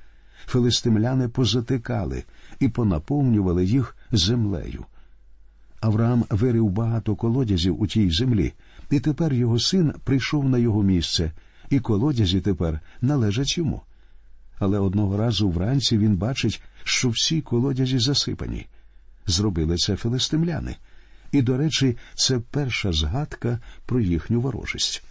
филистимляни 0.46 1.28
позатикали 1.28 2.24
і 2.60 2.68
понаповнювали 2.68 3.64
їх 3.64 3.96
землею. 4.12 4.84
Авраам 5.80 6.24
вирив 6.30 6.70
багато 6.70 7.16
колодязів 7.16 7.82
у 7.82 7.86
тій 7.86 8.10
землі, 8.10 8.52
і 8.90 9.00
тепер 9.00 9.32
його 9.32 9.58
син 9.58 9.92
прийшов 10.04 10.48
на 10.48 10.58
його 10.58 10.82
місце, 10.82 11.32
і 11.70 11.80
колодязі 11.80 12.40
тепер 12.40 12.80
належать 13.00 13.58
йому. 13.58 13.82
Але 14.58 14.78
одного 14.78 15.16
разу 15.16 15.50
вранці 15.50 15.98
він 15.98 16.16
бачить, 16.16 16.62
що 16.84 17.08
всі 17.08 17.40
колодязі 17.40 17.98
засипані. 17.98 18.66
Зробили 19.26 19.76
це 19.76 19.96
филистимляни. 19.96 20.76
І, 21.32 21.42
до 21.42 21.56
речі, 21.56 21.96
це 22.14 22.40
перша 22.50 22.92
згадка 22.92 23.58
про 23.86 24.00
їхню 24.00 24.40
ворожість. 24.40 25.02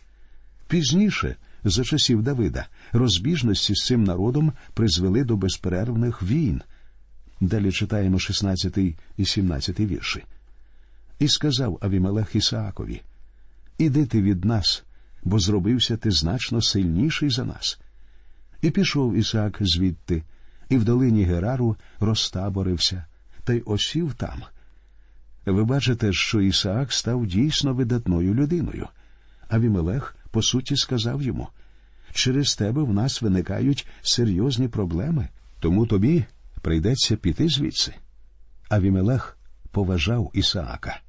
Пізніше, 0.67 1.35
за 1.63 1.83
часів 1.83 2.23
Давида, 2.23 2.67
розбіжності 2.91 3.75
з 3.75 3.85
цим 3.85 4.03
народом 4.03 4.53
призвели 4.73 5.23
до 5.23 5.35
безперервних 5.35 6.23
війн. 6.23 6.61
Далі 7.41 7.71
читаємо 7.71 8.19
16 8.19 8.77
і 9.17 9.25
17 9.25 9.79
вірші. 9.79 10.23
І 11.19 11.27
сказав 11.27 11.77
Авімелех 11.81 12.35
Ісаакові 12.35 13.01
Іди 13.77 14.05
ти 14.05 14.21
від 14.21 14.45
нас, 14.45 14.83
бо 15.23 15.39
зробився 15.39 15.97
ти 15.97 16.11
значно 16.11 16.61
сильніший 16.61 17.29
за 17.29 17.45
нас. 17.45 17.79
І 18.61 18.69
пішов 18.69 19.15
Ісаак 19.15 19.57
звідти, 19.61 20.23
і 20.69 20.77
в 20.77 20.83
долині 20.83 21.23
Герару 21.23 21.75
розтаборився, 21.99 23.05
та 23.43 23.53
й 23.53 23.63
осів 23.65 24.13
там. 24.13 24.43
Ви 25.45 25.63
бачите, 25.63 26.13
що 26.13 26.41
Ісаак 26.41 26.93
став 26.93 27.25
дійсно 27.25 27.73
видатною 27.73 28.33
людиною. 28.33 28.87
Авімелех, 29.47 30.15
по 30.31 30.41
суті, 30.41 30.75
сказав 30.75 31.21
йому 31.21 31.47
через 32.13 32.55
тебе 32.55 32.83
в 32.83 32.93
нас 32.93 33.21
виникають 33.21 33.87
серйозні 34.01 34.67
проблеми, 34.67 35.29
тому 35.59 35.85
тобі 35.85 36.25
прийдеться 36.61 37.15
піти 37.15 37.49
звідси. 37.49 37.93
Авімелех 38.69 39.37
поважав 39.71 40.31
Ісаака. 40.33 40.99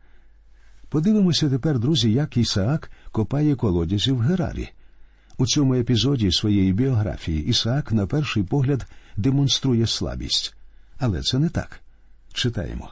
Подивимося 0.90 1.50
тепер, 1.50 1.78
друзі, 1.78 2.12
як 2.12 2.36
Ісаак 2.36 2.90
копає 3.12 3.54
колодязі 3.54 4.12
в 4.12 4.18
Герарі. 4.18 4.68
У 5.38 5.46
цьому 5.46 5.74
епізоді 5.74 6.32
своєї 6.32 6.72
біографії 6.72 7.44
Ісаак, 7.46 7.92
на 7.92 8.06
перший 8.06 8.42
погляд, 8.42 8.86
демонструє 9.16 9.86
слабість. 9.86 10.54
Але 10.98 11.22
це 11.22 11.38
не 11.38 11.48
так. 11.48 11.80
Читаємо. 12.32 12.90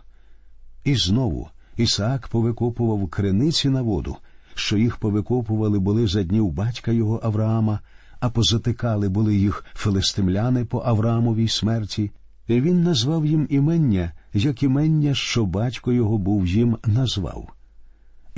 І 0.85 0.95
знову 0.97 1.49
Ісаак 1.77 2.29
повикопував 2.29 3.09
криниці 3.09 3.69
на 3.69 3.83
воду, 3.83 4.17
що 4.55 4.77
їх 4.77 4.97
повикопували 4.97 5.79
були 5.79 6.07
за 6.07 6.23
днів 6.23 6.53
батька 6.53 6.93
його 6.93 7.21
Авраама, 7.23 7.81
а 8.21 8.31
позатикали 8.31 9.09
були 9.09 9.37
їх 9.37 9.65
филистимляни 9.75 10.65
по 10.65 10.83
Авраамовій 10.85 11.49
смерті, 11.49 12.11
і 12.49 12.61
він 12.61 12.83
назвав 12.83 13.27
їм 13.27 13.47
імення, 13.51 14.13
як 14.33 14.63
імення, 14.63 15.15
що 15.15 15.47
батько 15.47 15.93
його 15.93 16.19
був 16.19 16.47
їм 16.47 16.77
назвав. 16.87 17.58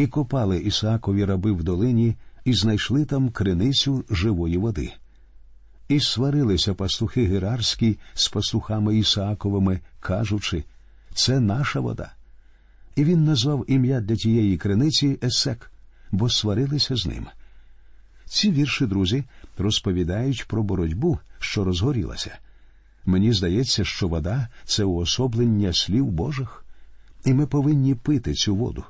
І 0.01 0.07
копали 0.07 0.59
Ісаакові 0.59 1.25
раби 1.25 1.53
в 1.53 1.63
долині, 1.63 2.17
і 2.45 2.55
знайшли 2.55 3.05
там 3.05 3.31
криницю 3.31 4.05
живої 4.11 4.57
води. 4.57 4.93
І 5.89 6.01
сварилися 6.01 6.75
пастухи 6.75 7.27
герарські 7.27 7.99
з 8.15 8.29
пастухами 8.29 8.99
Ісааковими, 8.99 9.81
кажучи, 10.01 10.65
це 11.15 11.41
наша 11.41 11.81
вода. 11.81 12.13
І 12.97 13.05
він 13.05 13.25
назвав 13.25 13.65
ім'я 13.69 14.01
для 14.01 14.17
тієї 14.17 14.57
криниці 14.57 15.19
Есек, 15.23 15.71
бо 16.11 16.29
сварилися 16.29 16.97
з 16.97 17.07
ним. 17.07 17.27
Ці 18.25 18.51
вірші, 18.53 18.87
друзі, 18.87 19.25
розповідають 19.59 20.45
про 20.49 20.63
боротьбу, 20.63 21.19
що 21.39 21.65
розгорілася. 21.65 22.39
Мені 23.05 23.33
здається, 23.33 23.85
що 23.85 24.09
вода 24.09 24.49
це 24.65 24.85
уособлення 24.85 25.73
слів 25.73 26.07
Божих, 26.07 26.65
і 27.25 27.35
ми 27.35 27.47
повинні 27.47 27.95
пити 27.95 28.35
цю 28.35 28.57
воду. 28.57 28.85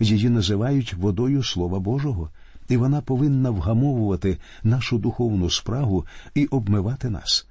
Її 0.00 0.28
називають 0.28 0.94
водою 0.94 1.42
Слова 1.42 1.80
Божого, 1.80 2.30
і 2.68 2.76
вона 2.76 3.00
повинна 3.00 3.50
вгамовувати 3.50 4.38
нашу 4.62 4.98
духовну 4.98 5.50
спрагу 5.50 6.06
і 6.34 6.46
обмивати 6.46 7.10
нас. 7.10 7.46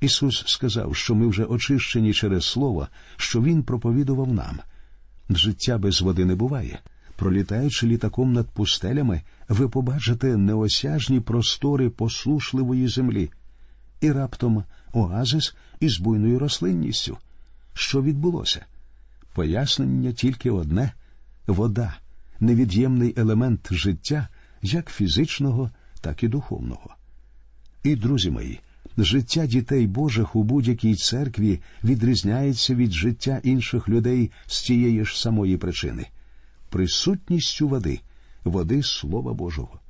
Ісус 0.00 0.44
сказав, 0.46 0.96
що 0.96 1.14
ми 1.14 1.26
вже 1.26 1.44
очищені 1.44 2.14
через 2.14 2.44
Слово, 2.44 2.88
що 3.16 3.42
Він 3.42 3.62
проповідував 3.62 4.32
нам. 4.32 4.58
Життя 5.30 5.78
без 5.78 6.00
води 6.00 6.24
не 6.24 6.34
буває. 6.34 6.78
Пролітаючи 7.16 7.86
літаком 7.86 8.32
над 8.32 8.48
пустелями, 8.48 9.22
ви 9.48 9.68
побачите 9.68 10.36
неосяжні 10.36 11.20
простори 11.20 11.90
послушливої 11.90 12.88
землі, 12.88 13.30
і 14.00 14.12
раптом 14.12 14.64
оазис 14.92 15.54
із 15.80 15.98
буйною 15.98 16.38
рослинністю. 16.38 17.18
Що 17.74 18.02
відбулося? 18.02 18.66
Пояснення 19.34 20.12
тільки 20.12 20.50
одне 20.50 20.92
вода, 21.46 21.96
невід'ємний 22.40 23.14
елемент 23.16 23.68
життя, 23.70 24.28
як 24.62 24.90
фізичного, 24.90 25.70
так 26.00 26.22
і 26.22 26.28
духовного. 26.28 26.94
І, 27.82 27.96
друзі 27.96 28.30
мої, 28.30 28.60
життя 28.98 29.46
дітей 29.46 29.86
Божих 29.86 30.36
у 30.36 30.42
будь-якій 30.42 30.94
церкві 30.94 31.60
відрізняється 31.84 32.74
від 32.74 32.92
життя 32.92 33.40
інших 33.44 33.88
людей 33.88 34.30
з 34.46 34.62
тієї 34.62 35.04
ж 35.04 35.20
самої 35.20 35.56
причини 35.56 36.06
присутністю 36.76 37.68
води, 37.68 38.00
води 38.44 38.82
Слова 38.82 39.34
Божого. 39.34 39.80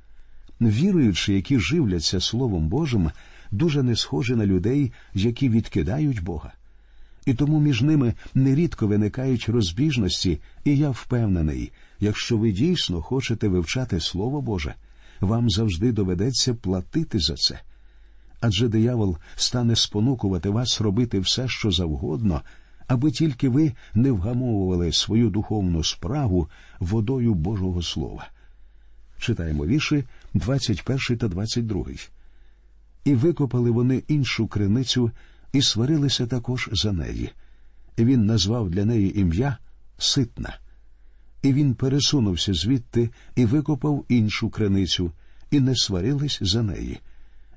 Віруючи, 0.61 1.33
які 1.33 1.59
живляться 1.59 2.19
Словом 2.19 2.67
Божим, 2.67 3.11
дуже 3.51 3.83
не 3.83 3.95
схожі 3.95 4.35
на 4.35 4.45
людей, 4.45 4.91
які 5.13 5.49
відкидають 5.49 6.23
Бога. 6.23 6.53
І 7.27 7.33
тому 7.33 7.59
між 7.59 7.81
ними 7.81 8.13
нерідко 8.33 8.87
виникають 8.87 9.49
розбіжності, 9.49 10.39
і 10.63 10.77
я 10.77 10.89
впевнений, 10.89 11.71
якщо 11.99 12.37
ви 12.37 12.51
дійсно 12.51 13.01
хочете 13.01 13.47
вивчати 13.47 13.99
Слово 13.99 14.41
Боже, 14.41 14.75
вам 15.19 15.49
завжди 15.49 15.91
доведеться 15.91 16.53
платити 16.53 17.19
за 17.19 17.35
це. 17.35 17.59
Адже 18.41 18.67
диявол 18.67 19.17
стане 19.35 19.75
спонукувати 19.75 20.49
вас 20.49 20.81
робити 20.81 21.19
все, 21.19 21.47
що 21.47 21.71
завгодно, 21.71 22.41
аби 22.87 23.11
тільки 23.11 23.49
ви 23.49 23.73
не 23.93 24.11
вгамовували 24.11 24.91
свою 24.91 25.29
духовну 25.29 25.83
справу 25.83 26.49
водою 26.79 27.33
Божого 27.33 27.81
Слова. 27.81 28.27
Читаємо 29.19 29.65
вірші 29.65 30.03
21 30.33 31.17
та 31.17 31.27
22. 31.27 31.85
І 33.05 33.13
викопали 33.13 33.71
вони 33.71 34.03
іншу 34.07 34.47
криницю 34.47 35.11
і 35.57 35.61
сварилися 35.61 36.27
також 36.27 36.69
за 36.71 36.91
неї. 36.91 37.29
Він 37.97 38.25
назвав 38.25 38.69
для 38.69 38.85
неї 38.85 39.19
ім'я 39.19 39.57
Ситна. 39.97 40.57
І 41.41 41.53
він 41.53 41.73
пересунувся 41.73 42.53
звідти 42.53 43.09
і 43.35 43.45
викопав 43.45 44.05
іншу 44.09 44.49
криницю, 44.49 45.11
і 45.51 45.59
не 45.59 45.75
сварились 45.75 46.39
за 46.41 46.63
неї. 46.63 46.99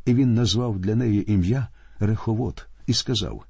І 0.07 0.15
він 0.15 0.35
назвав 0.35 0.79
для 0.79 0.95
неї 0.95 1.33
ім'я 1.33 1.69
Реховод 1.99 2.67
і 2.87 2.95
сказав 2.95 3.45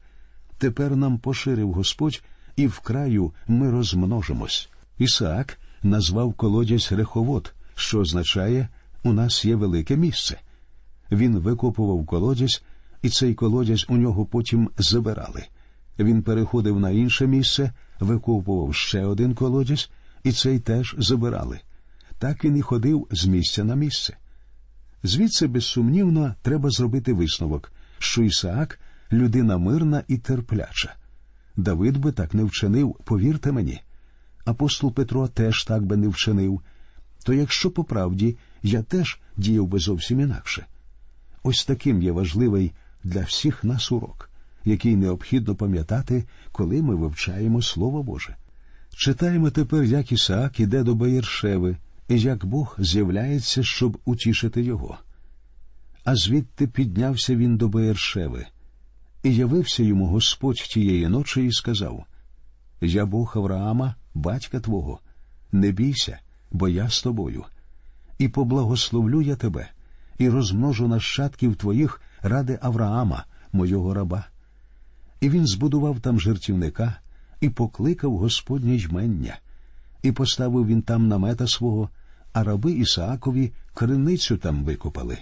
Тепер 0.58 0.96
нам 0.96 1.18
поширив 1.18 1.72
Господь, 1.72 2.22
і 2.56 2.66
в 2.66 2.78
краю 2.78 3.32
ми 3.48 3.70
розмножимось. 3.70 4.68
Ісаак 4.98 5.58
назвав 5.82 6.34
колодязь 6.34 6.92
Реховод, 6.92 7.54
що 7.74 8.00
означає 8.00 8.68
у 9.02 9.12
нас 9.12 9.44
є 9.44 9.56
велике 9.56 9.96
місце. 9.96 10.40
Він 11.10 11.38
викопував 11.38 12.06
колодязь, 12.06 12.62
і 13.02 13.08
цей 13.08 13.34
колодязь 13.34 13.86
у 13.88 13.96
нього 13.96 14.26
потім 14.26 14.70
забирали. 14.78 15.44
Він 15.98 16.22
переходив 16.22 16.80
на 16.80 16.90
інше 16.90 17.26
місце, 17.26 17.72
викопував 18.00 18.74
ще 18.74 19.04
один 19.04 19.34
колодязь, 19.34 19.90
і 20.24 20.32
цей 20.32 20.58
теж 20.58 20.94
забирали. 20.98 21.60
Так 22.18 22.44
він 22.44 22.56
і 22.56 22.62
ходив 22.62 23.06
з 23.10 23.26
місця 23.26 23.64
на 23.64 23.74
місце. 23.74 24.16
Звідси, 25.02 25.46
безсумнівно, 25.46 26.34
треба 26.42 26.70
зробити 26.70 27.12
висновок, 27.12 27.72
що 27.98 28.22
Ісаак 28.22 28.78
людина 29.12 29.58
мирна 29.58 30.02
і 30.08 30.18
терпляча. 30.18 30.94
Давид 31.56 31.96
би 31.96 32.12
так 32.12 32.34
не 32.34 32.44
вчинив, 32.44 32.96
повірте 33.04 33.52
мені. 33.52 33.80
Апостол 34.44 34.94
Петро 34.94 35.28
теж 35.28 35.64
так 35.64 35.86
би 35.86 35.96
не 35.96 36.08
вчинив. 36.08 36.60
То 37.24 37.32
якщо 37.32 37.70
по 37.70 37.84
правді 37.84 38.36
я 38.62 38.82
теж 38.82 39.20
діяв 39.36 39.66
би 39.66 39.78
зовсім 39.78 40.20
інакше. 40.20 40.66
Ось 41.42 41.64
таким 41.64 42.02
є 42.02 42.12
важливий 42.12 42.72
для 43.04 43.20
всіх 43.20 43.64
нас 43.64 43.92
урок, 43.92 44.30
який 44.64 44.96
необхідно 44.96 45.54
пам'ятати, 45.54 46.24
коли 46.52 46.82
ми 46.82 46.94
вивчаємо 46.94 47.62
Слово 47.62 48.02
Боже. 48.02 48.36
Читаємо 48.94 49.50
тепер, 49.50 49.84
як 49.84 50.12
Ісаак 50.12 50.60
іде 50.60 50.82
до 50.82 50.94
Баєршеви, 50.94 51.76
і 52.08 52.20
як 52.20 52.44
Бог 52.44 52.76
з'являється, 52.78 53.62
щоб 53.62 53.98
утішити 54.04 54.62
його. 54.62 54.98
А 56.04 56.16
звідти 56.16 56.66
піднявся 56.66 57.36
він 57.36 57.56
до 57.56 57.68
Баєршеви, 57.68 58.46
і 59.22 59.34
явився 59.34 59.82
йому 59.82 60.06
Господь 60.06 60.56
тієї 60.56 61.08
ночі 61.08 61.46
і 61.46 61.52
сказав: 61.52 62.04
Я 62.80 63.06
Бог 63.06 63.32
Авраама, 63.36 63.94
батька 64.14 64.60
твого, 64.60 65.00
не 65.52 65.70
бійся, 65.70 66.18
бо 66.50 66.68
я 66.68 66.88
з 66.88 67.02
тобою, 67.02 67.44
і 68.18 68.28
поблагословлю 68.28 69.22
я 69.22 69.36
тебе, 69.36 69.70
і 70.18 70.28
розмножу 70.28 70.88
нащадків 70.88 71.56
твоїх 71.56 72.02
ради 72.22 72.58
Авраама, 72.62 73.24
мого 73.52 73.94
раба. 73.94 74.24
І 75.20 75.30
він 75.30 75.46
збудував 75.46 76.00
там 76.00 76.20
жертівника 76.20 76.96
і 77.40 77.48
покликав 77.50 78.16
Господнє 78.16 78.76
ймення, 78.76 79.38
і 80.02 80.12
поставив 80.12 80.66
він 80.66 80.82
там 80.82 81.08
намета 81.08 81.46
свого, 81.46 81.90
а 82.32 82.44
раби 82.44 82.72
Ісаакові 82.72 83.52
криницю 83.74 84.36
там 84.36 84.64
викопали. 84.64 85.18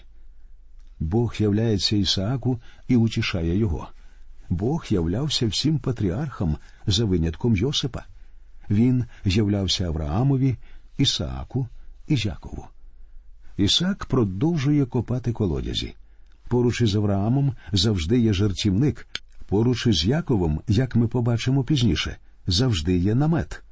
Бог 1.01 1.35
являється 1.39 1.97
Ісааку 1.97 2.61
і 2.89 2.97
утішає 2.97 3.57
його. 3.57 3.89
Бог 4.49 4.87
являвся 4.91 5.47
всім 5.47 5.79
патріархам 5.79 6.57
за 6.87 7.05
винятком 7.05 7.57
Йосипа. 7.57 8.05
Він 8.71 9.05
являвся 9.25 9.87
Авраамові, 9.87 10.57
Ісааку 10.99 11.69
і 12.09 12.17
Якову. 12.17 12.67
Ісаак 13.57 14.07
продовжує 14.07 14.87
копати 14.87 15.33
колодязі. 15.33 15.95
Поруч 16.49 16.81
із 16.81 16.97
Авраамом 16.97 17.53
завжди 17.73 18.21
є 18.21 18.33
жертівник, 18.33 19.07
поруч 19.47 19.87
із 19.87 20.05
Яковом, 20.05 20.61
як 20.69 20.97
ми 20.97 21.09
побачимо 21.09 21.65
пізніше, 21.65 22.17
завжди 22.47 22.99
є 22.99 23.15
намет, 23.15 23.63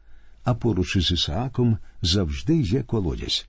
а 0.44 0.54
поруч 0.54 0.96
із 0.96 1.10
Ісааком 1.10 1.78
завжди 2.02 2.56
є 2.56 2.82
колодязь. 2.82 3.46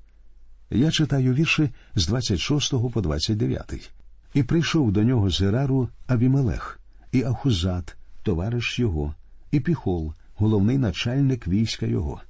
Я 0.69 0.91
читаю 0.91 1.33
вірші 1.33 1.69
з 1.95 2.07
26 2.07 2.91
по 2.93 3.01
29. 3.01 3.91
І 4.33 4.43
прийшов 4.43 4.91
до 4.91 5.03
нього 5.03 5.29
з 5.29 5.41
Герару 5.41 5.89
Авімелех, 6.07 6.79
і 7.11 7.23
Ахузат, 7.23 7.95
товариш 8.23 8.79
його, 8.79 9.15
і 9.51 9.59
Піхол, 9.59 10.13
головний 10.35 10.77
начальник 10.77 11.47
війська 11.47 11.85
його. 11.85 12.21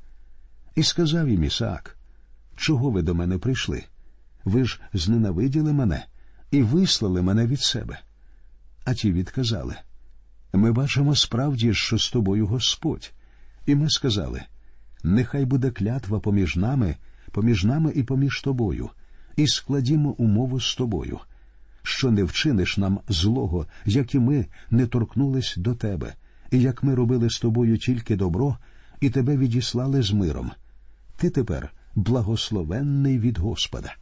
І 0.76 0.84
сказав 0.84 1.30
їм 1.30 1.44
Ісаак, 1.44 1.98
чого 2.56 2.90
ви 2.90 3.02
до 3.02 3.16
мене 3.16 3.38
прийшли? 3.38 3.84
Ви 4.46 4.66
ж 4.66 4.80
зненавиділи 4.94 5.74
мене 5.74 6.06
і 6.52 6.64
вислали 6.64 7.22
мене 7.22 7.48
від 7.48 7.62
себе. 7.62 8.00
А 8.86 8.94
ті 8.94 9.12
відказали 9.12 9.76
ми 10.54 10.72
бачимо 10.72 11.16
справді, 11.16 11.74
що 11.74 11.98
з 11.98 12.10
тобою 12.10 12.48
Господь. 12.48 13.14
І 13.66 13.76
ми 13.76 13.90
сказали 13.90 14.44
нехай 15.04 15.46
буде 15.46 15.72
клятва 15.72 16.20
поміж 16.20 16.56
нами, 16.56 16.96
поміж 17.32 17.64
нами 17.64 17.92
і 17.96 18.04
поміж 18.04 18.42
тобою, 18.42 18.90
і 19.36 19.48
складімо 19.48 20.10
умову 20.10 20.60
з 20.60 20.76
тобою, 20.76 21.20
що 21.84 22.12
не 22.12 22.24
вчиниш 22.24 22.78
нам 22.78 23.00
злого, 23.10 23.66
як 23.86 24.16
і 24.16 24.20
ми 24.20 24.46
не 24.72 24.88
торкнулись 24.88 25.54
до 25.58 25.76
тебе, 25.76 26.14
і 26.52 26.62
як 26.62 26.84
ми 26.84 26.96
робили 26.96 27.30
з 27.30 27.40
тобою 27.40 27.78
тільки 27.78 28.16
добро, 28.16 28.58
і 29.02 29.10
тебе 29.10 29.38
відіслали 29.38 30.02
з 30.02 30.12
миром. 30.12 30.52
Ти 31.18 31.30
тепер 31.30 31.74
благословенний 31.96 33.20
від 33.20 33.38
Господа. 33.38 33.96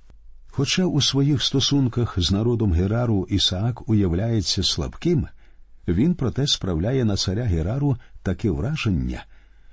Хоча 0.57 0.85
у 0.85 1.01
своїх 1.01 1.43
стосунках 1.43 2.13
з 2.17 2.31
народом 2.31 2.73
Герару 2.73 3.27
Ісаак 3.29 3.89
уявляється 3.89 4.63
слабким, 4.63 5.27
він 5.87 6.15
проте 6.15 6.47
справляє 6.47 7.05
на 7.05 7.15
царя 7.15 7.43
Герару 7.43 7.97
таке 8.23 8.49
враження, 8.49 9.25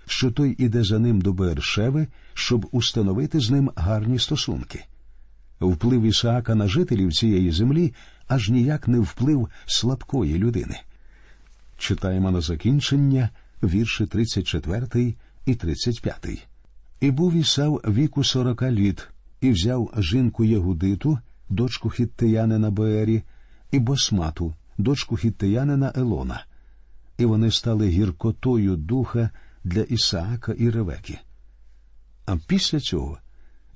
що 0.07 0.31
той 0.31 0.57
іде 0.59 0.85
за 0.85 0.99
ним 0.99 1.21
до 1.21 1.33
Бершеви, 1.33 2.07
щоб 2.35 2.69
установити 2.73 3.41
з 3.41 3.51
ним 3.51 3.71
гарні 3.77 4.19
стосунки. 4.19 4.85
Вплив 5.61 6.03
Ісаака 6.03 6.55
на 6.55 6.69
жителів 6.69 7.13
цієї 7.13 7.53
землі 7.53 7.95
аж 8.29 8.51
ніяк 8.51 8.89
не 8.89 8.99
вплив 8.99 9.49
слабкої 9.67 10.39
людини. 10.39 10.81
Читаємо 11.79 12.31
на 12.31 12.41
закінчення 12.41 13.31
вірші 13.63 14.07
34 14.07 15.15
і 15.47 15.55
35. 15.55 16.47
І 17.01 17.11
був 17.11 17.35
Ісав 17.35 17.75
віку 17.75 18.25
сорока 18.25 18.71
літ, 18.71 19.09
і 19.43 19.51
взяв 19.51 19.95
жінку 19.99 20.45
Ягудиту, 20.45 21.19
дочку 21.49 21.91
хіттиянина 21.91 22.71
Беері, 22.71 23.23
і 23.71 23.79
Босмату, 23.79 24.55
дочку 24.79 25.17
хіттиянина 25.17 25.93
Елона, 25.97 26.45
і 27.19 27.25
вони 27.25 27.51
стали 27.51 27.89
гіркотою 27.89 28.77
духа 28.77 29.31
для 29.65 29.81
Ісаака 29.81 30.53
і 30.53 30.71
Ревеки. 30.71 31.19
А 32.27 32.37
після 32.37 32.81
цього 32.81 33.19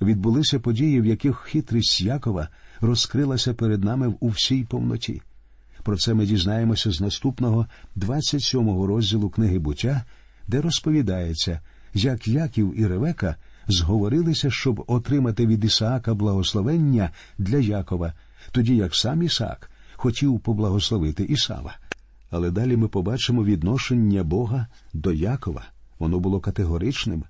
відбулися 0.02 0.60
події, 0.60 1.00
в 1.00 1.06
яких 1.06 1.36
хитрість 1.38 2.00
Якова 2.00 2.48
розкрилася 2.80 3.54
перед 3.54 3.84
нами 3.84 4.14
у 4.20 4.28
всій 4.28 4.64
повноті. 4.64 5.22
Про 5.82 5.96
це 5.96 6.14
ми 6.14 6.26
дізнаємося 6.26 6.92
з 6.92 7.00
наступного 7.00 7.66
27-го 7.96 8.86
розділу 8.86 9.30
книги 9.30 9.58
буття, 9.58 10.04
де 10.48 10.60
розповідається, 10.60 11.60
як 11.94 12.28
Яків 12.28 12.80
і 12.80 12.86
Ревека 12.86 13.36
зговорилися, 13.68 14.50
щоб 14.50 14.84
отримати 14.86 15.46
від 15.46 15.64
Ісаака 15.64 16.14
благословення 16.14 17.10
для 17.38 17.58
Якова, 17.58 18.12
тоді 18.52 18.76
як 18.76 18.94
сам 18.94 19.22
Ісаак 19.22 19.70
хотів 19.96 20.40
поблагословити 20.40 21.24
Ісава. 21.24 21.76
Але 22.30 22.50
далі 22.50 22.76
ми 22.76 22.88
побачимо 22.88 23.44
відношення 23.44 24.24
Бога 24.24 24.66
до 24.92 25.12
Якова. 25.12 25.64
Воно 25.98 26.20
було 26.20 26.40
категоричним. 26.40 27.24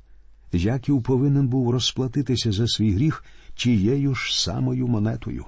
Яків 0.52 1.02
повинен 1.02 1.48
був 1.48 1.70
розплатитися 1.70 2.52
за 2.52 2.66
свій 2.66 2.92
гріх 2.92 3.24
тією 3.54 4.14
ж 4.14 4.42
самою 4.42 4.86
монетою. 4.86 5.44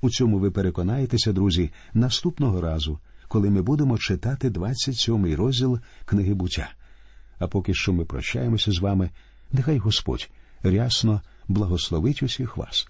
У 0.00 0.10
цьому 0.10 0.38
ви 0.38 0.50
переконаєтеся, 0.50 1.32
друзі, 1.32 1.70
наступного 1.94 2.60
разу, 2.60 2.98
коли 3.28 3.50
ми 3.50 3.62
будемо 3.62 3.98
читати 3.98 4.50
27-й 4.50 5.34
розділ 5.34 5.78
книги 6.04 6.34
буття. 6.34 6.70
А 7.38 7.46
поки 7.46 7.74
що 7.74 7.92
ми 7.92 8.04
прощаємося 8.04 8.72
з 8.72 8.78
вами, 8.78 9.10
нехай 9.52 9.78
Господь 9.78 10.30
рясно 10.62 11.22
благословить 11.48 12.22
усіх 12.22 12.56
вас. 12.56 12.88